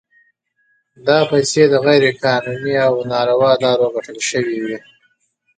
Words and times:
دا 1.07 1.17
پیسې 1.31 1.63
د 1.71 1.75
غیر 1.85 2.03
قانوني 2.23 2.75
او 2.87 2.93
ناروا 3.11 3.51
لارو 3.63 3.87
ګټل 3.95 4.17
شوي 4.29 4.57
وي. 4.65 4.77